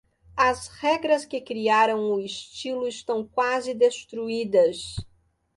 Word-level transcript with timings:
As 0.35 0.67
regras 0.67 1.25
que 1.25 1.39
criaram 1.39 1.99
o 2.11 2.19
estilo 2.19 2.87
estão 2.87 3.23
quase 3.23 3.71
destruídas. 3.75 4.95